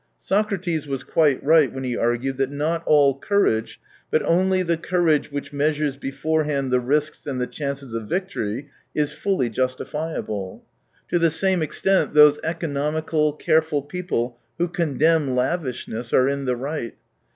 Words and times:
Socrates 0.17 0.87
was 0.87 1.03
quite 1.03 1.43
right 1.43 1.71
when 1.71 1.83
he 1.83 1.95
argued 1.95 2.37
that 2.37 2.49
not 2.49 2.81
all 2.87 3.19
courage, 3.19 3.79
but 4.09 4.23
only 4.23 4.63
the 4.63 4.75
courage 4.75 5.31
which 5.31 5.53
measures 5.53 5.95
beforehand 5.95 6.71
the 6.71 6.79
risks 6.79 7.27
and 7.27 7.39
the 7.39 7.45
chances 7.45 7.93
of 7.93 8.09
victory, 8.09 8.67
is 8.95 9.13
fully 9.13 9.47
justifiable. 9.47 10.63
To 11.09 11.19
the 11.19 11.29
same 11.29 11.61
extent 11.61 12.15
those 12.15 12.39
economical, 12.43 13.33
careful 13.33 13.83
peo 13.83 14.01
ple 14.01 14.37
who 14.57 14.69
condemn 14.69 15.35
lavishness 15.35 16.13
are 16.13 16.27
in 16.27 16.45
the 16.45 16.55
right. 16.55 16.95